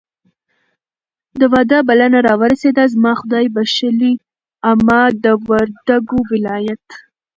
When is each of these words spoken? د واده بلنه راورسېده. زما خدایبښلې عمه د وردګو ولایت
د 1.39 1.41
واده 1.53 1.79
بلنه 1.89 2.19
راورسېده. 2.27 2.83
زما 2.93 3.11
خدایبښلې 3.21 4.13
عمه 4.67 5.01
د 5.23 5.25
وردګو 5.47 6.19
ولایت 6.31 6.85